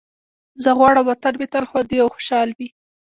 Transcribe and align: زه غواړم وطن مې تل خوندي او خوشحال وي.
زه 0.63 0.69
غواړم 0.77 1.05
وطن 1.07 1.33
مې 1.39 1.47
تل 1.53 1.63
خوندي 1.69 1.97
او 2.03 2.07
خوشحال 2.15 2.49
وي. 2.57 2.67